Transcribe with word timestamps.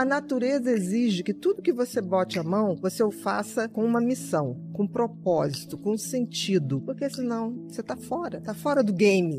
A 0.00 0.04
natureza 0.06 0.70
exige 0.70 1.22
que 1.22 1.34
tudo 1.34 1.60
que 1.60 1.74
você 1.74 2.00
bote 2.00 2.38
a 2.38 2.42
mão, 2.42 2.74
você 2.74 3.02
o 3.02 3.10
faça 3.10 3.68
com 3.68 3.84
uma 3.84 4.00
missão, 4.00 4.58
com 4.72 4.86
propósito, 4.86 5.76
com 5.76 5.94
sentido, 5.98 6.80
porque 6.80 7.10
senão 7.10 7.66
você 7.68 7.82
está 7.82 7.94
fora, 7.94 8.38
está 8.38 8.54
fora 8.54 8.82
do 8.82 8.94
game. 8.94 9.38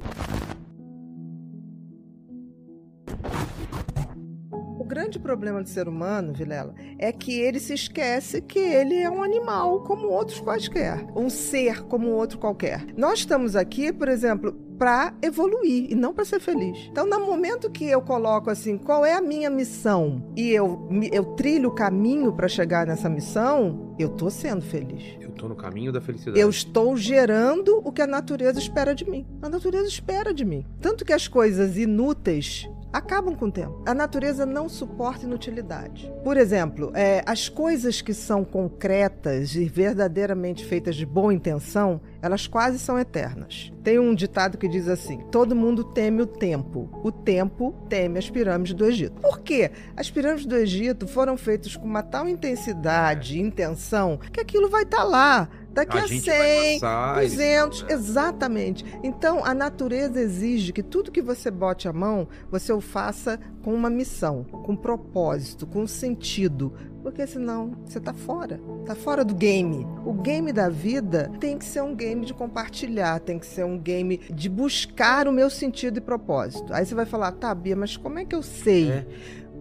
O 4.80 4.84
grande 4.84 5.18
problema 5.18 5.64
do 5.64 5.68
ser 5.68 5.88
humano, 5.88 6.32
Vilela, 6.32 6.76
é 7.00 7.12
que 7.12 7.40
ele 7.40 7.60
se 7.60 7.74
esquece 7.74 8.40
que 8.40 8.60
ele 8.60 8.98
é 8.98 9.10
um 9.10 9.24
animal 9.24 9.84
como 9.84 10.10
outros 10.10 10.40
quaisquer, 10.40 11.04
um 11.16 11.28
ser 11.28 11.82
como 11.86 12.10
outro 12.10 12.38
qualquer. 12.38 12.86
Nós 12.96 13.18
estamos 13.18 13.56
aqui, 13.56 13.92
por 13.92 14.08
exemplo, 14.08 14.56
para 14.82 15.14
evoluir 15.22 15.92
e 15.92 15.94
não 15.94 16.12
para 16.12 16.26
ser 16.26 16.40
feliz. 16.40 16.90
Então, 16.92 17.06
no 17.06 17.20
momento 17.20 17.70
que 17.70 17.86
eu 17.86 18.02
coloco 18.02 18.50
assim, 18.50 18.80
qual 18.80 19.06
é 19.06 19.14
a 19.14 19.22
minha 19.22 19.48
missão 19.48 20.24
e 20.36 20.50
eu, 20.50 20.90
eu 21.12 21.24
trilho 21.24 21.70
o 21.70 21.72
caminho 21.72 22.34
para 22.34 22.48
chegar 22.48 22.88
nessa 22.88 23.08
missão, 23.08 23.94
eu 24.00 24.10
tô 24.10 24.32
sendo 24.32 24.64
feliz. 24.64 25.04
Eu 25.22 25.30
tô 25.30 25.48
no 25.48 25.56
caminho 25.56 25.92
da 25.92 26.02
felicidade. 26.02 26.40
Eu 26.40 26.50
estou 26.50 26.98
gerando 26.98 27.80
o 27.86 27.92
que 27.92 28.02
a 28.02 28.08
natureza 28.08 28.58
espera 28.58 28.96
de 28.96 29.08
mim. 29.08 29.24
A 29.40 29.48
natureza 29.48 29.88
espera 29.88 30.34
de 30.34 30.44
mim. 30.44 30.66
Tanto 30.82 31.06
que 31.06 31.14
as 31.14 31.28
coisas 31.28 31.78
inúteis 31.78 32.68
acabam 32.92 33.36
com 33.36 33.46
o 33.46 33.52
tempo. 33.52 33.82
A 33.86 33.94
natureza 33.94 34.46
não 34.46 34.68
suporta 34.68 35.26
inutilidade. 35.26 36.12
Por 36.24 36.38
exemplo, 36.38 36.92
é, 36.94 37.24
as 37.26 37.50
coisas 37.50 38.02
que 38.02 38.14
são 38.14 38.44
concretas 38.44 39.56
e 39.56 39.66
verdadeiramente 39.66 40.66
feitas 40.66 40.96
de 40.96 41.06
boa 41.06 41.34
intenção, 41.34 42.02
elas 42.22 42.48
quase 42.48 42.80
são 42.80 43.00
eternas. 43.00 43.72
Tem 43.84 43.98
um 44.00 44.14
ditado 44.14 44.58
que 44.58 44.68
diz 44.68 44.88
assim: 44.88 45.20
todo 45.32 45.56
mundo 45.56 45.84
teme 45.84 46.22
o 46.22 46.28
tempo, 46.28 46.90
o 47.04 47.12
tempo 47.12 47.74
teme 47.90 48.20
as 48.20 48.30
pirâmides 48.30 48.74
do 48.74 48.86
Egito. 48.86 49.20
Por 49.22 49.40
quê? 49.40 49.72
As 49.96 50.10
pirâmides 50.10 50.46
do 50.46 50.56
Egito 50.56 51.08
foram 51.08 51.38
feitas 51.38 51.76
com 51.76 51.86
uma 51.86 52.04
tal 52.04 52.28
intensidade 52.28 53.38
e 53.38 53.42
intenção 53.42 54.20
que 54.32 54.40
aquilo 54.40 54.70
vai 54.70 54.84
estar 54.84 54.98
tá 54.98 55.04
lá 55.04 55.50
daqui 55.74 55.98
a, 55.98 56.04
a 56.04 56.08
100, 56.08 56.80
passar, 56.80 57.22
200, 57.22 57.84
né? 57.84 57.94
exatamente. 57.94 58.86
Então, 59.04 59.44
a 59.46 59.54
natureza 59.54 60.20
exige 60.20 60.74
que 60.74 60.84
tudo 60.84 61.12
que 61.12 61.22
você 61.22 61.50
bote 61.50 61.88
a 61.88 61.94
mão, 61.94 62.28
você 62.50 62.72
o 62.72 62.82
faça 62.82 63.40
com 63.64 63.74
uma 63.74 63.90
missão, 63.90 64.44
com 64.44 64.76
propósito, 64.76 65.66
com 65.68 65.86
sentido, 65.88 66.74
porque 67.02 67.26
senão 67.26 67.76
você 67.86 67.98
está 67.98 68.14
fora, 68.14 68.60
está 68.82 68.96
fora 68.96 69.26
do 69.26 69.34
game. 69.34 69.86
O 70.06 70.14
game 70.14 70.52
da 70.54 70.70
vida 70.70 71.32
tem 71.40 71.58
que 71.58 71.66
ser 71.66 71.82
um 71.82 71.96
game 71.96 72.26
de 72.26 72.34
compartilhar, 72.34 73.20
tem 73.20 73.40
que 73.40 73.46
ser 73.46 73.66
um 73.66 73.78
game 73.78 74.18
de 74.18 74.50
buscar 74.50 75.28
o 75.28 75.32
meu 75.32 75.50
sentido 75.50 75.98
e 75.98 76.02
propósito. 76.02 76.74
Aí 76.74 76.86
você 76.86 76.94
vai 76.94 77.06
falar, 77.06 77.32
tá, 77.34 77.54
Bia, 77.54 77.76
mas 77.76 77.98
como 77.98 78.20
é 78.20 78.26
que 78.26 78.36
eu 78.36 78.44
sei? 78.44 78.92
É 78.92 79.06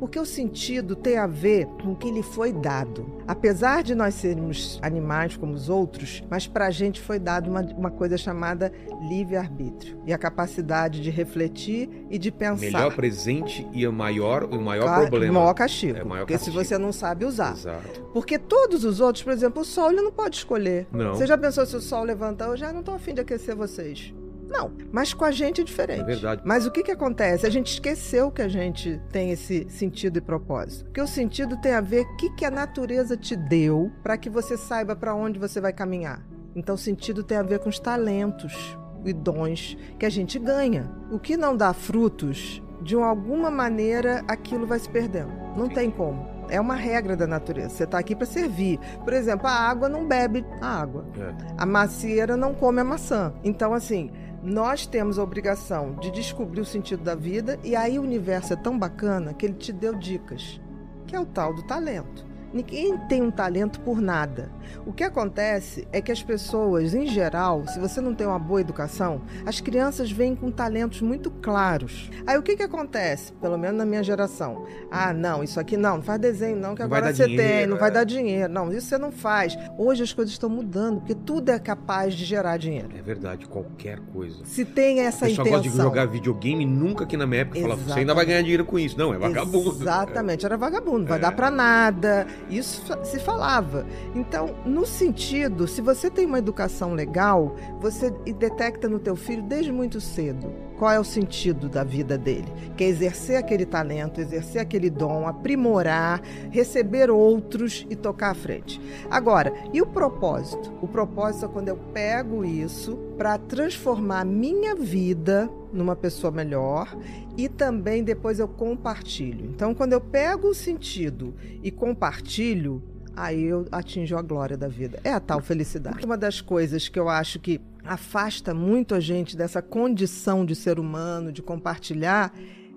porque 0.01 0.19
o 0.19 0.25
sentido 0.25 0.97
tem 0.97 1.19
a 1.19 1.27
ver 1.27 1.67
com 1.67 1.93
o 1.93 1.97
que 1.97 2.11
lhe 2.11 2.23
foi 2.23 2.53
dado. 2.53 3.21
Apesar 3.29 3.83
de 3.83 3.95
nós 3.95 4.15
sermos 4.15 4.81
animais 4.83 5.37
como 5.37 5.53
os 5.53 5.69
outros, 5.69 6.25
mas 6.29 6.47
para 6.47 6.67
a 6.67 6.71
gente 6.71 7.01
foi 7.01 7.19
dado 7.19 7.51
uma, 7.51 7.61
uma 7.61 7.91
coisa 7.91 8.17
chamada 8.17 8.73
livre-arbítrio 9.07 10.01
e 10.07 10.13
a 10.13 10.19
capacidade 10.19 11.03
de 11.03 11.11
refletir 11.11 12.07
e 12.11 12.19
de 12.19 12.33
pensar. 12.33 12.63
Melhor 12.63 12.97
presente 12.97 13.69
e 13.73 13.87
o 13.87 13.93
maior, 13.93 14.45
o 14.45 14.61
maior 14.61 14.85
claro, 14.85 15.09
problema. 15.09 15.39
O 15.39 15.43
maior 15.43 15.55
castigo. 15.55 15.99
É, 15.99 16.03
maior 16.03 16.23
porque 16.23 16.33
castigo. 16.33 16.59
se 16.59 16.65
você 16.65 16.79
não 16.79 16.93
sabe 16.93 17.27
usar. 17.27 17.53
Exato. 17.53 18.01
Porque 18.15 18.39
todos 18.39 18.85
os 18.85 19.01
outros, 19.01 19.23
por 19.23 19.33
exemplo, 19.35 19.61
o 19.61 19.65
sol 19.65 19.91
ele 19.91 20.01
não 20.01 20.13
pode 20.13 20.37
escolher. 20.37 20.87
Não. 20.91 21.15
Você 21.15 21.27
já 21.27 21.37
pensou 21.37 21.67
se 21.67 21.77
o 21.77 21.81
sol 21.81 22.03
levantar? 22.05 22.47
Eu 22.47 22.57
já 22.57 22.73
não 22.73 22.81
estou 22.81 22.95
afim 22.95 23.13
de 23.13 23.21
aquecer 23.21 23.55
vocês. 23.55 24.15
Não, 24.51 24.73
mas 24.91 25.15
com 25.15 25.25
a 25.25 25.31
gente 25.31 25.61
é 25.61 25.65
diferente. 25.65 26.01
É 26.01 26.05
verdade. 26.05 26.43
Mas 26.45 26.67
o 26.67 26.73
que, 26.73 26.83
que 26.83 26.91
acontece? 26.91 27.47
A 27.47 27.51
gente 27.51 27.73
esqueceu 27.73 28.33
que 28.33 28.43
a 28.43 28.49
gente 28.49 29.01
tem 29.13 29.31
esse 29.31 29.69
sentido 29.71 30.19
e 30.19 30.21
propósito. 30.21 30.87
Porque 30.87 31.01
o 31.01 31.07
sentido 31.07 31.57
tem 31.61 31.73
a 31.73 31.81
ver 31.81 32.01
o 32.01 32.17
que, 32.17 32.31
que 32.31 32.45
a 32.45 32.51
natureza 32.51 33.17
te 33.17 33.37
deu 33.37 33.93
para 34.03 34.19
que 34.19 34.29
você 34.29 34.57
saiba 34.57 34.97
para 34.97 35.15
onde 35.15 35.39
você 35.39 35.61
vai 35.61 35.73
caminhar. 35.73 36.27
Então, 36.55 36.75
o 36.75 36.79
sentido 36.79 37.23
tem 37.23 37.39
a 37.39 37.43
ver 37.45 37.61
com 37.61 37.69
os 37.69 37.79
talentos 37.79 38.77
e 39.05 39.13
dons 39.13 39.77
que 39.99 40.05
a 40.05 40.11
gente 40.11 40.37
ganha. 40.37 40.91
O 41.13 41.19
que 41.19 41.37
não 41.37 41.57
dá 41.57 41.73
frutos, 41.73 42.61
de 42.83 42.97
alguma 42.97 43.53
maneira, 43.53 44.25
aquilo 44.27 44.67
vai 44.67 44.81
se 44.81 44.89
perdendo. 44.89 45.31
Não 45.57 45.69
tem 45.69 45.91
como. 45.91 46.29
É 46.49 46.61
uma 46.61 46.75
regra 46.75 47.17
da 47.17 47.27
natureza. 47.27 47.69
Você 47.69 47.85
está 47.85 47.99
aqui 47.99 48.17
para 48.17 48.27
servir. 48.27 48.81
Por 49.05 49.13
exemplo, 49.13 49.47
a 49.47 49.53
água 49.53 49.89
não 49.89 50.07
bebe 50.07 50.45
a 50.61 50.81
água. 50.81 51.07
É. 51.17 51.55
A 51.57 51.65
macieira 51.65 52.37
não 52.37 52.53
come 52.53 52.81
a 52.81 52.85
maçã. 52.85 53.33
Então, 53.45 53.73
assim, 53.73 54.11
nós 54.43 54.87
temos 54.87 55.19
a 55.19 55.23
obrigação 55.23 55.95
de 55.97 56.11
descobrir 56.11 56.61
o 56.61 56.65
sentido 56.65 57.03
da 57.03 57.15
vida 57.15 57.59
e 57.63 57.77
aí 57.77 57.99
o 57.99 58.03
universo 58.03 58.53
é 58.53 58.57
tão 58.57 58.79
bacana 58.79 59.35
que 59.35 59.45
ele 59.45 59.55
te 59.55 59.73
deu 59.73 59.95
dicas, 59.95 60.61
que 61.07 61.15
é 61.15 61.21
o 61.21 61.27
tal 61.27 61.55
do 61.55 61.63
talento. 61.63 62.30
Ninguém 62.53 62.99
tem 63.09 63.23
um 63.23 63.31
talento 63.31 63.81
por 63.81 64.01
nada. 64.01 64.51
O 64.85 64.93
que 64.93 65.05
acontece 65.05 65.87
é 65.93 66.01
que 66.01 66.11
as 66.11 66.23
pessoas, 66.23 66.95
em 66.95 67.07
geral, 67.07 67.67
se 67.67 67.79
você 67.79 68.01
não 68.01 68.15
tem 68.15 68.27
uma 68.27 68.39
boa 68.39 68.61
educação, 68.61 69.23
as 69.47 69.61
crianças 69.61 70.11
vêm 70.11 70.35
com 70.35 70.51
talentos 70.51 71.01
muito 71.01 71.31
claros. 71.31 72.11
Aí 72.27 72.37
o 72.37 72.43
que, 72.43 72.57
que 72.57 72.63
acontece? 72.63 73.33
Pelo 73.35 73.57
menos 73.57 73.79
na 73.79 73.85
minha 73.85 74.03
geração. 74.03 74.67
Ah, 74.91 75.13
não, 75.13 75.45
isso 75.45 75.61
aqui 75.61 75.77
não, 75.77 75.97
não 75.97 76.03
faz 76.03 76.21
desenho 76.21 76.57
não, 76.57 76.75
que 76.75 76.81
não 76.81 76.87
agora 76.87 77.13
você 77.13 77.27
dinheiro, 77.27 77.49
tem, 77.49 77.67
não 77.67 77.77
é. 77.77 77.81
vai 77.81 77.91
dar 77.91 78.05
dinheiro. 78.05 78.53
Não, 78.53 78.73
isso 78.73 78.87
você 78.87 78.99
não 78.99 79.13
faz. 79.13 79.57
Hoje 79.79 80.03
as 80.03 80.13
coisas 80.13 80.33
estão 80.33 80.49
mudando, 80.49 81.01
porque 81.01 81.15
tudo 81.15 81.51
é 81.51 81.59
capaz 81.59 82.15
de 82.15 82.25
gerar 82.25 82.57
dinheiro. 82.57 82.89
É 82.97 83.03
verdade, 83.03 83.47
qualquer 83.47 84.01
coisa. 84.13 84.45
Se 84.45 84.65
tem 84.65 85.01
essa 85.01 85.27
intenção. 85.27 85.47
Eu 85.47 85.53
gosta 85.53 85.69
de 85.69 85.77
jogar 85.77 86.07
videogame, 86.07 86.65
nunca 86.67 87.07
que 87.07 87.17
na 87.17 87.27
minha 87.27 87.43
época 87.43 87.61
falava, 87.61 87.81
você 87.83 88.01
ainda 88.01 88.15
vai 88.15 88.25
ganhar 88.25 88.43
dinheiro 88.43 88.65
com 88.65 88.79
isso. 88.79 88.99
Não, 88.99 89.15
é 89.15 89.19
vagabundo. 89.19 89.71
Exatamente, 89.71 90.45
era 90.45 90.57
vagabundo, 90.57 91.01
não 91.01 91.07
vai 91.07 91.19
é. 91.19 91.21
dar 91.21 91.33
para 91.33 91.51
nada. 91.51 92.27
Isso 92.49 92.83
se 93.05 93.19
falava. 93.19 93.87
Então, 94.15 94.55
no 94.65 94.87
sentido, 94.87 95.67
se 95.67 95.81
você 95.81 96.11
tem 96.11 96.27
uma 96.27 96.39
educação 96.39 96.95
legal, 96.95 97.55
você 97.81 98.11
detecta 98.11 98.89
no 98.89 98.99
teu 98.99 99.17
filho 99.17 99.43
desde 99.43 99.73
muito 99.73 100.01
cedo 100.01 100.53
qual 100.81 100.93
é 100.93 100.99
o 100.99 101.05
sentido 101.05 101.69
da 101.69 101.85
vida 101.85 102.17
dele, 102.17 102.51
que 102.75 102.83
é 102.83 102.89
exercer 102.89 103.37
aquele 103.37 103.67
talento, 103.67 104.19
exercer 104.19 104.63
aquele 104.63 104.89
dom, 104.89 105.29
aprimorar, 105.29 106.23
receber 106.51 107.11
outros 107.11 107.87
e 107.91 107.95
tocar 107.95 108.31
à 108.31 108.35
frente. 108.35 108.81
Agora, 109.11 109.53
e 109.75 109.83
o 109.83 109.87
propósito? 109.87 110.73
O 110.81 110.89
propósito 110.89 111.45
é 111.45 111.49
quando 111.49 111.69
eu 111.69 111.77
pego 111.93 112.43
isso 112.47 112.97
para 113.19 113.37
transformar 113.37 114.25
minha 114.25 114.75
vida 114.75 115.51
numa 115.73 115.97
pessoa 115.97 116.31
melhor 116.31 116.97
e 117.37 117.49
também 117.49 118.03
depois 118.03 118.39
eu 118.39 118.49
compartilho. 118.49 119.47
Então, 119.47 119.75
quando 119.75 119.93
eu 119.93 120.01
pego 120.01 120.49
o 120.49 120.55
sentido 120.55 121.35
e 121.63 121.71
compartilho, 121.71 122.83
aí 123.17 123.45
eu 123.45 123.67
atinjo 123.71 124.17
a 124.17 124.23
glória 124.23 124.57
da 124.57 124.69
vida. 124.69 125.01
É 125.05 125.13
a 125.13 125.21
tal 125.21 125.41
felicidade. 125.41 126.05
Uma 126.05 126.17
das 126.17 126.41
coisas 126.41 126.89
que 126.89 126.99
eu 126.99 127.09
acho 127.09 127.39
que 127.39 127.61
afasta 127.85 128.55
muito 128.55 128.95
a 128.95 129.01
gente 129.01 129.37
dessa 129.37 129.63
condição 129.63 130.45
de 130.45 130.55
ser 130.55 130.79
humano, 130.79 131.33
de 131.33 131.43
compartilhar, 131.43 132.33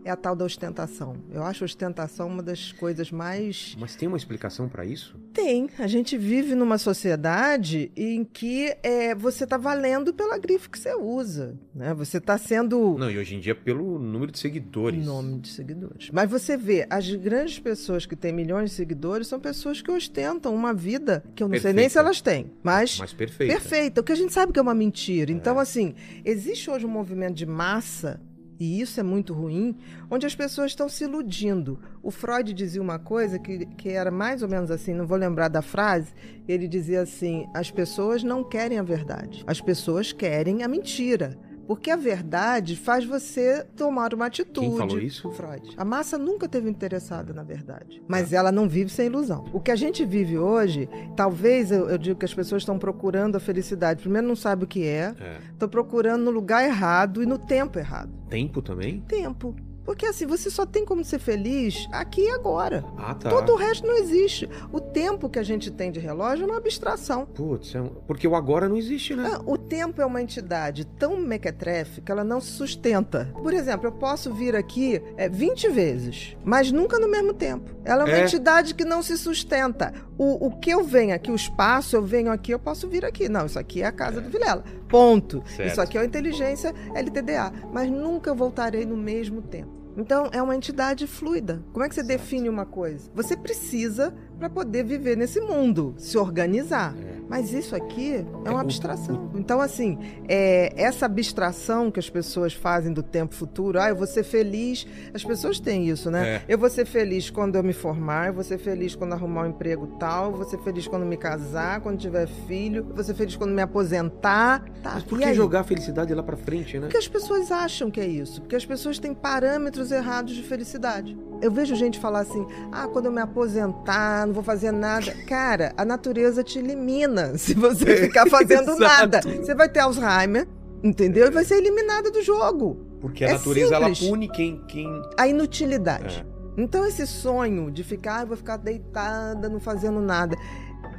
é 0.05 0.11
a 0.11 0.15
tal 0.15 0.35
da 0.35 0.45
ostentação. 0.45 1.15
Eu 1.31 1.43
acho 1.43 1.63
a 1.63 1.65
ostentação 1.65 2.27
uma 2.27 2.43
das 2.43 2.71
coisas 2.71 3.11
mais. 3.11 3.75
Mas 3.79 3.95
tem 3.95 4.07
uma 4.07 4.17
explicação 4.17 4.67
para 4.67 4.85
isso? 4.85 5.15
Tem. 5.33 5.69
A 5.79 5.87
gente 5.87 6.17
vive 6.17 6.55
numa 6.55 6.77
sociedade 6.77 7.91
em 7.95 8.23
que 8.23 8.75
é, 8.83 9.15
você 9.15 9.43
está 9.43 9.57
valendo 9.57 10.13
pela 10.13 10.37
grife 10.37 10.69
que 10.69 10.77
você 10.79 10.93
usa. 10.93 11.57
Né? 11.73 11.93
Você 11.93 12.17
está 12.17 12.37
sendo. 12.37 12.97
Não, 12.97 13.09
e 13.09 13.17
hoje 13.17 13.35
em 13.35 13.39
dia 13.39 13.55
pelo 13.55 13.97
número 13.99 14.31
de 14.31 14.39
seguidores. 14.39 15.05
Nome 15.05 15.39
de 15.39 15.49
seguidores. 15.49 16.09
Mas 16.11 16.29
você 16.29 16.57
vê, 16.57 16.85
as 16.89 17.09
grandes 17.15 17.59
pessoas 17.59 18.05
que 18.05 18.15
têm 18.15 18.33
milhões 18.33 18.71
de 18.71 18.75
seguidores 18.75 19.27
são 19.27 19.39
pessoas 19.39 19.81
que 19.81 19.91
ostentam 19.91 20.53
uma 20.53 20.73
vida 20.73 21.23
que 21.35 21.43
eu 21.43 21.47
não 21.47 21.51
perfeita. 21.51 21.73
sei 21.73 21.81
nem 21.81 21.89
se 21.89 21.97
elas 21.97 22.21
têm. 22.21 22.51
Mas. 22.61 22.99
Mas 22.99 23.13
perfeita. 23.13 23.53
Perfeita. 23.53 24.01
O 24.01 24.03
que 24.03 24.11
a 24.11 24.15
gente 24.15 24.33
sabe 24.33 24.51
que 24.51 24.59
é 24.59 24.61
uma 24.61 24.75
mentira. 24.75 25.31
É. 25.31 25.33
Então, 25.33 25.59
assim, 25.59 25.95
existe 26.23 26.69
hoje 26.69 26.85
um 26.85 26.89
movimento 26.89 27.35
de 27.35 27.45
massa 27.45 28.19
e 28.63 28.79
isso 28.79 28.97
é 28.97 29.03
muito 29.03 29.33
ruim, 29.33 29.75
onde 30.09 30.25
as 30.25 30.33
pessoas 30.33 30.71
estão 30.71 30.87
se 30.87 31.03
iludindo. 31.03 31.77
O 32.01 32.09
Freud 32.09 32.53
dizia 32.53 32.81
uma 32.81 32.97
coisa 32.97 33.37
que, 33.37 33.65
que 33.65 33.89
era 33.89 34.09
mais 34.09 34.41
ou 34.41 34.47
menos 34.47 34.71
assim, 34.71 34.93
não 34.93 35.05
vou 35.05 35.17
lembrar 35.17 35.49
da 35.49 35.61
frase, 35.61 36.13
ele 36.47 36.65
dizia 36.65 37.01
assim: 37.01 37.45
as 37.53 37.69
pessoas 37.69 38.23
não 38.23 38.41
querem 38.41 38.79
a 38.79 38.83
verdade, 38.83 39.43
as 39.45 39.59
pessoas 39.59 40.13
querem 40.13 40.63
a 40.63 40.69
mentira 40.69 41.37
Porque 41.67 41.89
a 41.89 41.95
verdade 41.95 42.75
faz 42.75 43.05
você 43.05 43.63
tomar 43.75 44.13
uma 44.13 44.25
atitude. 44.25 44.67
Quem 44.67 44.77
falou 44.77 44.99
isso? 44.99 45.29
Freud. 45.31 45.73
A 45.77 45.85
massa 45.85 46.17
nunca 46.17 46.47
teve 46.47 46.69
interessada 46.69 47.33
na 47.33 47.43
verdade. 47.43 48.01
Mas 48.07 48.33
ela 48.33 48.51
não 48.51 48.67
vive 48.67 48.89
sem 48.91 49.05
ilusão. 49.07 49.45
O 49.53 49.59
que 49.59 49.71
a 49.71 49.75
gente 49.75 50.03
vive 50.05 50.37
hoje, 50.37 50.89
talvez 51.15 51.71
eu, 51.71 51.89
eu 51.89 51.97
digo 51.97 52.19
que 52.19 52.25
as 52.25 52.33
pessoas 52.33 52.61
estão 52.63 52.77
procurando 52.77 53.35
a 53.35 53.39
felicidade. 53.39 54.01
Primeiro, 54.01 54.27
não 54.27 54.35
sabe 54.35 54.65
o 54.65 54.67
que 54.67 54.85
é. 54.85 55.13
Estão 55.51 55.67
É. 55.67 55.71
procurando 55.71 56.23
no 56.23 56.31
lugar 56.31 56.63
errado 56.65 57.23
e 57.23 57.25
no 57.25 57.37
tempo 57.37 57.79
errado. 57.79 58.11
Tempo 58.29 58.61
também? 58.61 58.99
Tempo. 59.01 59.55
Porque 59.85 60.05
assim, 60.05 60.25
você 60.25 60.49
só 60.49 60.65
tem 60.65 60.85
como 60.85 61.03
ser 61.03 61.19
feliz 61.19 61.87
aqui 61.91 62.21
e 62.21 62.29
agora. 62.29 62.83
Ah, 62.97 63.13
tá. 63.13 63.29
Todo 63.29 63.51
o 63.51 63.55
resto 63.55 63.85
não 63.85 63.97
existe. 63.97 64.49
O 64.71 64.79
tempo 64.79 65.29
que 65.29 65.37
a 65.39 65.43
gente 65.43 65.69
tem 65.71 65.91
de 65.91 65.99
relógio 65.99 66.43
é 66.43 66.47
uma 66.47 66.57
abstração. 66.57 67.25
Putz, 67.25 67.75
é 67.75 67.81
um... 67.81 67.87
porque 68.07 68.27
o 68.27 68.35
agora 68.35 68.69
não 68.69 68.77
existe, 68.77 69.15
né? 69.15 69.31
Ah, 69.33 69.41
O 69.45 69.57
tempo 69.57 70.01
é 70.01 70.05
uma 70.05 70.21
entidade 70.21 70.85
tão 70.85 71.17
mequetrefe 71.17 72.01
que 72.01 72.11
ela 72.11 72.23
não 72.23 72.39
se 72.39 72.51
sustenta. 72.51 73.29
Por 73.33 73.53
exemplo, 73.53 73.87
eu 73.87 73.91
posso 73.91 74.33
vir 74.33 74.55
aqui 74.55 75.01
é, 75.17 75.27
20 75.27 75.69
vezes, 75.69 76.35
mas 76.43 76.71
nunca 76.71 76.97
no 76.99 77.09
mesmo 77.09 77.33
tempo. 77.33 77.71
Ela 77.83 78.03
é 78.03 78.05
uma 78.05 78.17
É. 78.17 78.23
entidade 78.23 78.73
que 78.73 78.85
não 78.85 79.01
se 79.01 79.17
sustenta. 79.17 79.93
O, 80.17 80.47
o 80.47 80.59
que 80.59 80.69
eu 80.69 80.83
venho 80.83 81.13
aqui, 81.13 81.31
o 81.31 81.35
espaço, 81.35 81.95
eu 81.95 82.03
venho 82.03 82.31
aqui, 82.31 82.51
eu 82.53 82.59
posso 82.59 82.87
vir 82.87 83.03
aqui. 83.03 83.27
Não, 83.27 83.45
isso 83.45 83.59
aqui 83.59 83.81
é 83.81 83.85
a 83.85 83.91
casa 83.91 84.21
do 84.21 84.29
Vilela. 84.29 84.63
Ponto. 84.87 85.43
Certo. 85.47 85.69
Isso 85.71 85.81
aqui 85.81 85.97
é 85.97 86.01
a 86.01 86.05
inteligência 86.05 86.73
LTDA. 86.95 87.51
Mas 87.71 87.89
nunca 87.89 88.33
voltarei 88.33 88.85
no 88.85 88.95
mesmo 88.95 89.41
tempo. 89.41 89.72
Então, 89.95 90.29
é 90.31 90.41
uma 90.41 90.55
entidade 90.55 91.05
fluida. 91.05 91.63
Como 91.71 91.85
é 91.85 91.89
que 91.89 91.95
você 91.95 92.03
define 92.03 92.49
uma 92.49 92.65
coisa? 92.65 93.09
Você 93.13 93.37
precisa 93.37 94.13
para 94.39 94.49
poder 94.49 94.83
viver 94.83 95.15
nesse 95.15 95.39
mundo, 95.39 95.93
se 95.97 96.17
organizar. 96.17 96.95
É. 96.97 97.12
Mas 97.33 97.51
isso 97.51 97.75
aqui 97.75 98.11
é 98.13 98.25
É, 98.45 98.49
uma 98.51 98.57
o- 98.59 98.61
abstração. 98.61 99.31
Então, 99.33 99.59
assim, 99.59 99.97
é, 100.27 100.71
essa 100.79 101.07
abstração 101.07 101.89
que 101.89 101.99
as 101.99 102.07
pessoas 102.07 102.53
fazem 102.53 102.93
do 102.93 103.01
tempo 103.01 103.33
futuro, 103.33 103.81
ah, 103.81 103.89
eu 103.89 103.95
vou 103.95 104.05
ser 104.05 104.23
feliz. 104.23 104.85
As 105.15 105.23
pessoas 105.23 105.59
têm 105.59 105.89
isso, 105.89 106.11
né? 106.11 106.27
É. 106.35 106.41
Eu 106.47 106.59
vou 106.59 106.69
ser 106.69 106.85
feliz 106.85 107.31
quando 107.31 107.55
eu 107.55 107.63
me 107.63 107.73
formar, 107.73 108.27
eu 108.27 108.33
vou 108.35 108.43
ser 108.43 108.59
feliz 108.59 108.93
quando 108.93 109.13
arrumar 109.13 109.45
um 109.45 109.49
emprego 109.49 109.87
tal, 109.99 110.25
eu 110.29 110.37
vou 110.37 110.45
ser 110.47 110.59
feliz 110.59 110.87
quando 110.87 111.07
me 111.07 111.17
casar, 111.17 111.81
quando 111.81 111.97
tiver 111.97 112.27
filho, 112.27 112.85
eu 112.87 112.93
vou 112.95 113.03
ser 113.03 113.15
feliz 113.15 113.35
quando 113.35 113.49
me 113.51 113.63
aposentar. 113.63 114.63
Tá, 114.83 114.91
Mas 114.93 115.03
por 115.03 115.17
que 115.17 115.33
jogar 115.33 115.61
a 115.61 115.63
felicidade 115.63 116.13
lá 116.13 116.21
pra 116.21 116.37
frente, 116.37 116.75
né? 116.77 116.81
Porque 116.81 116.97
as 116.97 117.07
pessoas 117.07 117.51
acham 117.51 117.89
que 117.89 117.99
é 117.99 118.05
isso. 118.05 118.41
Porque 118.41 118.55
as 118.55 118.65
pessoas 118.65 118.99
têm 118.99 119.11
parâmetros 119.11 119.91
errados 119.91 120.35
de 120.35 120.43
felicidade. 120.43 121.17
Eu 121.41 121.51
vejo 121.51 121.75
gente 121.75 121.99
falar 121.99 122.19
assim: 122.19 122.45
ah, 122.71 122.87
quando 122.87 123.07
eu 123.07 123.11
me 123.11 123.21
aposentar, 123.21 124.25
não 124.27 124.33
vou 124.35 124.43
fazer 124.43 124.71
nada. 124.71 125.11
Cara, 125.27 125.73
a 125.75 125.83
natureza 125.83 126.43
te 126.43 126.59
elimina 126.59 127.22
se 127.37 127.53
você 127.53 127.97
ficar 127.97 128.27
fazendo 128.29 128.75
nada. 128.79 129.21
Você 129.21 129.53
vai 129.55 129.69
ter 129.69 129.79
Alzheimer, 129.79 130.47
entendeu? 130.83 131.27
E 131.27 131.31
vai 131.31 131.43
ser 131.45 131.55
eliminada 131.55 132.11
do 132.11 132.21
jogo. 132.21 132.85
Porque 133.01 133.23
a 133.25 133.29
É 133.29 133.33
natureza 133.33 133.75
ela 133.75 133.87
simples. 133.87 134.07
pune 134.09 134.29
quem. 134.29 134.61
quem... 134.67 134.89
A 135.17 135.27
inutilidade. 135.27 136.25
É. 136.29 136.61
Então, 136.61 136.85
esse 136.85 137.05
sonho 137.07 137.71
de 137.71 137.83
ficar, 137.83 138.19
ah, 138.19 138.21
eu 138.23 138.27
vou 138.27 138.37
ficar 138.37 138.57
deitada, 138.57 139.49
não 139.49 139.59
fazendo 139.59 139.99
nada. 139.99 140.37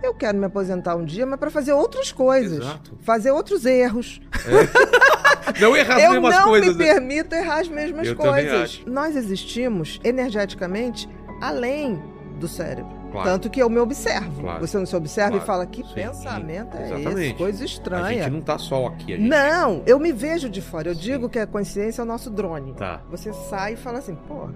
Eu 0.02 0.12
quero 0.14 0.36
me 0.36 0.44
aposentar 0.44 0.96
um 0.96 1.04
dia, 1.04 1.24
mas 1.24 1.38
para 1.38 1.50
fazer 1.50 1.72
outras 1.72 2.12
coisas. 2.12 2.58
Exato. 2.58 2.98
Fazer 3.02 3.30
outros 3.30 3.64
erros. 3.64 4.20
Não 5.60 5.76
errar 5.76 5.96
as 5.96 6.02
eu 6.04 6.12
mesmas 6.12 6.36
não 6.36 6.44
coisas. 6.44 6.76
me 6.76 6.84
né? 6.84 6.92
permito 6.94 7.34
errar 7.34 7.60
as 7.60 7.68
mesmas 7.68 8.08
Eu 8.08 8.16
coisas. 8.16 8.82
Nós 8.86 9.14
existimos 9.14 10.00
energeticamente 10.02 11.08
além 11.40 12.02
do 12.40 12.48
cérebro. 12.48 12.90
Claro. 13.14 13.28
Tanto 13.30 13.48
que 13.48 13.62
eu 13.62 13.70
me 13.70 13.78
observo. 13.78 14.40
Claro. 14.42 14.60
Você 14.66 14.76
não 14.76 14.84
se 14.86 14.96
observa 14.96 15.30
Claro. 15.30 15.44
e 15.44 15.46
fala, 15.46 15.66
que 15.66 15.82
Sim, 15.84 15.94
pensamento 15.94 16.76
é 16.76 16.82
exatamente. 16.84 17.20
esse? 17.20 17.34
Coisa 17.34 17.62
A 17.62 17.66
estranha. 17.66 18.22
gente 18.24 18.32
não 18.32 18.40
tá 18.40 18.58
só 18.58 18.86
aqui, 18.88 19.14
a 19.14 19.16
gente. 19.16 19.28
Não, 19.28 19.82
eu 19.86 19.98
me 20.00 20.12
vejo 20.12 20.48
de 20.50 20.60
fora. 20.60 20.88
Eu 20.88 20.94
Sim. 20.94 21.00
digo 21.00 21.28
que 21.28 21.38
a 21.38 21.46
consciência 21.46 22.02
é 22.02 22.04
o 22.04 22.06
nosso 22.06 22.28
drone. 22.28 22.74
Tá. 22.74 23.02
Você 23.10 23.32
sai 23.32 23.74
e 23.74 23.76
fala 23.76 23.98
assim, 23.98 24.14
porra, 24.14 24.52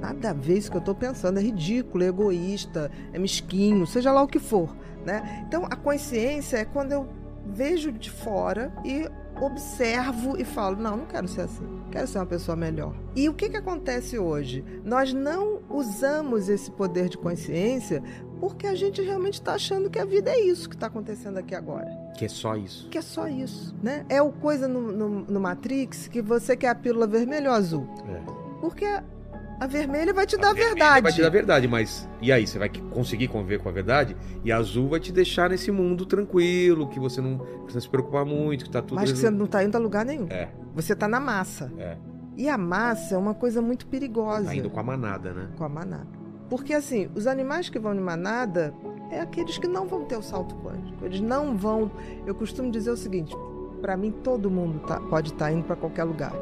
nada 0.00 0.30
a 0.30 0.32
ver 0.32 0.58
isso 0.58 0.70
que 0.70 0.76
eu 0.76 0.80
tô 0.80 0.94
pensando, 0.94 1.38
é 1.38 1.42
ridículo, 1.42 2.02
é 2.02 2.08
egoísta, 2.08 2.90
é 3.12 3.18
mesquinho, 3.18 3.86
seja 3.86 4.10
lá 4.10 4.22
o 4.22 4.26
que 4.26 4.38
for, 4.40 4.74
né? 5.06 5.44
Então, 5.46 5.64
a 5.70 5.76
consciência 5.76 6.56
é 6.56 6.64
quando 6.64 6.92
eu 6.92 7.06
vejo 7.46 7.92
de 7.92 8.10
fora 8.10 8.72
e 8.84 9.08
observo 9.40 10.36
e 10.38 10.44
falo, 10.44 10.76
não, 10.76 10.98
não 10.98 11.06
quero 11.06 11.26
ser 11.28 11.42
assim, 11.42 11.66
quero 11.90 12.06
ser 12.06 12.18
uma 12.18 12.26
pessoa 12.26 12.56
melhor. 12.56 12.94
E 13.16 13.28
o 13.28 13.34
que 13.34 13.48
que 13.48 13.56
acontece 13.56 14.18
hoje? 14.18 14.64
Nós 14.84 15.12
não 15.12 15.60
usamos 15.68 16.48
esse 16.48 16.70
poder 16.70 17.08
de 17.08 17.16
consciência 17.18 18.02
porque 18.38 18.66
a 18.66 18.74
gente 18.74 19.02
realmente 19.02 19.34
está 19.34 19.54
achando 19.54 19.90
que 19.90 19.98
a 19.98 20.04
vida 20.04 20.30
é 20.30 20.40
isso 20.40 20.68
que 20.68 20.74
está 20.74 20.86
acontecendo 20.86 21.36
aqui 21.36 21.54
agora 21.54 21.90
Que 22.16 22.24
é 22.24 22.28
só 22.28 22.56
isso. 22.56 22.88
que 22.88 22.96
é 22.96 23.02
só 23.02 23.28
isso, 23.28 23.74
né? 23.82 24.04
É 24.08 24.22
o 24.22 24.32
coisa 24.32 24.66
no, 24.66 24.80
no, 24.92 25.08
no 25.24 25.40
Matrix 25.40 26.08
que 26.08 26.22
você 26.22 26.56
quer 26.56 26.68
a 26.68 26.74
pílula 26.74 27.06
vermelha 27.06 27.50
ou 27.50 27.56
azul. 27.56 27.86
É. 28.08 28.20
Porque 28.60 28.86
a, 29.60 29.64
a 29.64 29.66
vermelha 29.66 30.12
vai 30.14 30.26
te 30.26 30.36
dar 30.36 30.50
a 30.50 30.52
vermelha 30.52 30.74
verdade. 30.74 31.02
Vai 31.02 31.12
te 31.12 31.20
dar 31.20 31.26
a 31.26 31.30
verdade, 31.30 31.68
mas 31.68 32.08
e 32.20 32.32
aí? 32.32 32.46
Você 32.46 32.58
vai 32.58 32.68
conseguir 32.68 33.28
conviver 33.28 33.60
com 33.60 33.68
a 33.68 33.72
verdade? 33.72 34.16
E 34.44 34.50
a 34.50 34.56
azul 34.56 34.88
vai 34.88 34.98
te 35.00 35.12
deixar 35.12 35.50
nesse 35.50 35.70
mundo 35.70 36.06
tranquilo, 36.06 36.88
que 36.88 36.98
você 36.98 37.20
não 37.20 37.38
precisa 37.64 37.80
se 37.80 37.88
preocupar 37.88 38.24
muito, 38.24 38.64
que 38.64 38.70
tá 38.70 38.80
tudo. 38.80 38.94
Mas 38.96 39.12
que 39.12 39.18
você 39.18 39.30
não 39.30 39.46
tá 39.46 39.62
indo 39.62 39.76
a 39.76 39.78
lugar 39.80 40.04
nenhum. 40.04 40.26
É, 40.30 40.48
Você 40.74 40.94
tá 40.96 41.06
na 41.06 41.20
massa. 41.20 41.72
é. 41.78 41.96
E 42.36 42.48
a 42.48 42.56
massa 42.56 43.16
é 43.16 43.18
uma 43.18 43.34
coisa 43.34 43.60
muito 43.60 43.86
perigosa 43.86 44.44
Tá 44.46 44.54
indo 44.54 44.70
com 44.70 44.80
a 44.80 44.82
manada, 44.82 45.32
né? 45.34 45.48
com 45.58 45.64
a 45.64 45.68
manada. 45.68 46.06
Porque 46.48 46.72
assim, 46.72 47.10
os 47.14 47.26
animais 47.26 47.68
que 47.68 47.78
vão 47.78 47.94
em 47.94 48.00
manada 48.00 48.72
é 49.10 49.20
aqueles 49.20 49.58
que 49.58 49.68
não 49.68 49.86
vão 49.86 50.04
ter 50.06 50.16
o 50.16 50.22
salto 50.22 50.54
quântico. 50.56 51.04
Eles 51.04 51.20
não 51.20 51.54
vão. 51.54 51.90
Eu 52.26 52.34
costumo 52.34 52.70
dizer 52.70 52.90
o 52.92 52.96
seguinte: 52.96 53.36
para 53.82 53.94
mim 53.96 54.10
todo 54.10 54.50
mundo 54.50 54.78
tá- 54.86 55.00
pode 55.00 55.32
estar 55.32 55.52
indo 55.52 55.64
para 55.64 55.76
qualquer 55.76 56.04
lugar. 56.04 56.32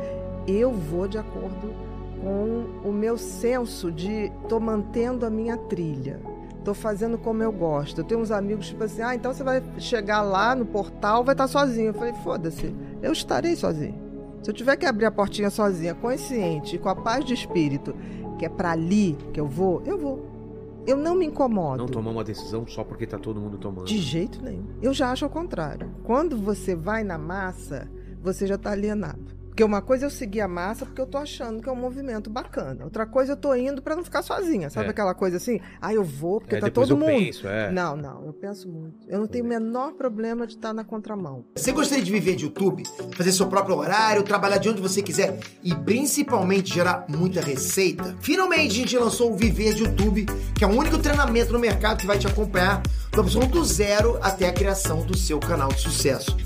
Eu 0.46 0.70
vou 0.72 1.08
de 1.08 1.18
acordo 1.18 1.74
com 2.20 2.88
o 2.88 2.92
meu 2.92 3.16
senso 3.16 3.90
de 3.90 4.32
tô 4.48 4.58
mantendo 4.60 5.24
a 5.26 5.30
minha 5.30 5.56
trilha. 5.56 6.20
Tô 6.64 6.74
fazendo 6.74 7.16
como 7.16 7.42
eu 7.42 7.52
gosto. 7.52 8.00
Eu 8.00 8.04
tenho 8.04 8.20
uns 8.20 8.30
amigos 8.30 8.68
tipo 8.68 8.84
assim: 8.84 9.02
"Ah, 9.02 9.14
então 9.14 9.32
você 9.32 9.42
vai 9.42 9.62
chegar 9.78 10.22
lá 10.22 10.54
no 10.54 10.66
portal, 10.66 11.24
vai 11.24 11.34
estar 11.34 11.48
sozinho". 11.48 11.88
Eu 11.88 11.94
falei: 11.94 12.12
"Foda-se, 12.24 12.74
eu 13.02 13.12
estarei 13.12 13.56
sozinho". 13.56 13.94
Se 14.42 14.50
eu 14.50 14.54
tiver 14.54 14.76
que 14.76 14.86
abrir 14.86 15.06
a 15.06 15.10
portinha 15.10 15.50
sozinha, 15.50 15.94
consciente 15.94 16.78
com 16.78 16.88
a 16.88 16.94
paz 16.94 17.24
de 17.24 17.34
espírito, 17.34 17.94
que 18.38 18.46
é 18.46 18.48
para 18.48 18.72
ali 18.72 19.16
que 19.32 19.40
eu 19.40 19.46
vou, 19.46 19.82
eu 19.84 19.98
vou. 19.98 20.38
Eu 20.86 20.96
não 20.96 21.14
me 21.14 21.26
incomodo. 21.26 21.78
Não 21.78 21.86
tomar 21.86 22.12
uma 22.12 22.24
decisão 22.24 22.66
só 22.66 22.82
porque 22.82 23.06
tá 23.06 23.18
todo 23.18 23.40
mundo 23.40 23.58
tomando. 23.58 23.84
De 23.84 23.98
jeito 23.98 24.42
nenhum. 24.42 24.64
Eu 24.80 24.94
já 24.94 25.10
acho 25.10 25.24
ao 25.24 25.30
contrário. 25.30 25.90
Quando 26.02 26.36
você 26.36 26.74
vai 26.74 27.04
na 27.04 27.18
massa, 27.18 27.90
você 28.22 28.46
já 28.46 28.54
está 28.54 28.70
alienado. 28.70 29.37
Porque 29.58 29.64
uma 29.64 29.82
coisa 29.82 30.04
é 30.04 30.06
eu 30.06 30.10
seguir 30.10 30.40
a 30.40 30.46
massa 30.46 30.86
porque 30.86 31.00
eu 31.00 31.06
tô 31.06 31.18
achando 31.18 31.60
que 31.60 31.68
é 31.68 31.72
um 31.72 31.74
movimento 31.74 32.30
bacana. 32.30 32.84
Outra 32.84 33.04
coisa 33.04 33.32
eu 33.32 33.36
tô 33.36 33.52
indo 33.56 33.82
para 33.82 33.96
não 33.96 34.04
ficar 34.04 34.22
sozinha. 34.22 34.70
Sabe 34.70 34.86
É. 34.86 34.90
aquela 34.90 35.14
coisa 35.14 35.36
assim? 35.36 35.58
Ah, 35.80 35.92
eu 35.92 36.04
vou 36.04 36.38
porque 36.40 36.54
É, 36.54 36.60
tá 36.60 36.70
todo 36.70 36.92
eu 36.92 36.96
mundo. 36.96 37.08
penso, 37.08 37.48
é. 37.48 37.68
Não, 37.72 37.96
não, 37.96 38.24
eu 38.24 38.32
penso 38.32 38.68
muito. 38.68 38.94
Eu 39.08 39.18
não 39.18 39.26
tenho 39.26 39.44
o 39.44 39.48
menor 39.48 39.94
problema 39.94 40.46
de 40.46 40.54
estar 40.54 40.72
na 40.72 40.84
contramão. 40.84 41.44
Você 41.56 41.72
gostaria 41.72 42.04
de 42.04 42.12
viver 42.12 42.36
de 42.36 42.44
YouTube, 42.44 42.84
fazer 43.16 43.32
seu 43.32 43.48
próprio 43.48 43.74
horário, 43.76 44.22
trabalhar 44.22 44.58
de 44.58 44.68
onde 44.68 44.80
você 44.80 45.02
quiser 45.02 45.40
e 45.64 45.74
principalmente 45.74 46.72
gerar 46.72 47.06
muita 47.08 47.40
receita? 47.40 48.16
Finalmente 48.20 48.70
a 48.70 48.78
gente 48.78 48.96
lançou 48.96 49.32
o 49.32 49.36
Viver 49.36 49.74
de 49.74 49.82
YouTube, 49.82 50.24
que 50.56 50.62
é 50.62 50.68
o 50.68 50.70
único 50.70 50.98
treinamento 50.98 51.52
no 51.52 51.58
mercado 51.58 51.98
que 51.98 52.06
vai 52.06 52.16
te 52.16 52.28
acompanhar 52.28 52.80
do 53.10 53.20
absoluto 53.20 53.64
zero 53.64 54.20
até 54.22 54.46
a 54.48 54.52
criação 54.52 55.04
do 55.04 55.16
seu 55.16 55.40
canal 55.40 55.70
de 55.70 55.80
sucesso. 55.80 56.36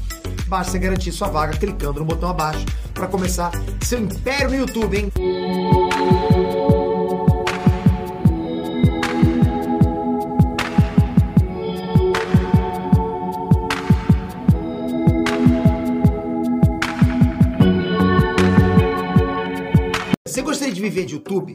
Basta 0.53 0.77
garantir 0.77 1.13
sua 1.13 1.29
vaga 1.29 1.57
clicando 1.57 2.01
no 2.01 2.05
botão 2.05 2.29
abaixo 2.29 2.67
para 2.93 3.07
começar 3.07 3.51
seu 3.83 3.99
império 3.99 4.51
no 4.51 4.57
YouTube, 4.57 4.99
hein? 4.99 5.11
Você 20.27 20.43
gostaria 20.43 20.75
de 20.75 20.83
viver 20.83 21.07
de 21.07 21.15
YouTube, 21.15 21.55